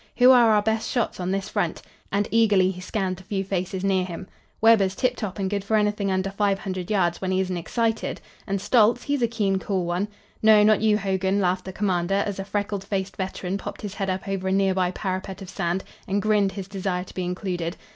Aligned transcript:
Who 0.17 0.31
are 0.31 0.49
our 0.51 0.63
best 0.63 0.89
shots 0.89 1.19
on 1.19 1.29
this 1.29 1.47
front?" 1.47 1.83
and 2.11 2.27
eagerly 2.31 2.71
he 2.71 2.81
scanned 2.81 3.17
the 3.17 3.23
few 3.23 3.43
faces 3.43 3.83
near 3.83 4.03
him. 4.03 4.27
"Webber's 4.59 4.95
tiptop 4.95 5.37
and 5.37 5.47
good 5.47 5.63
for 5.63 5.77
anything 5.77 6.09
under 6.11 6.31
five 6.31 6.57
hundred 6.57 6.89
yards 6.89 7.21
when 7.21 7.29
he 7.29 7.39
isn't 7.39 7.55
excited, 7.55 8.19
and 8.47 8.59
Stoltz, 8.59 9.03
he's 9.03 9.21
a 9.21 9.27
keen, 9.27 9.59
cool 9.59 9.85
one. 9.85 10.07
No! 10.41 10.63
not 10.63 10.81
you, 10.81 10.97
Hogan," 10.97 11.39
laughed 11.39 11.65
the 11.65 11.71
commander, 11.71 12.23
as 12.25 12.39
a 12.39 12.43
freckled 12.43 12.83
faced 12.83 13.15
veteran 13.15 13.59
popped 13.59 13.83
his 13.83 13.93
head 13.93 14.09
up 14.09 14.27
over 14.27 14.47
a 14.47 14.51
nearby 14.51 14.89
parapet 14.89 15.39
of 15.43 15.51
sand, 15.51 15.83
and 16.07 16.19
grinned 16.19 16.53
his 16.53 16.67
desire 16.67 17.03
to 17.03 17.13
be 17.13 17.23
included. 17.23 17.77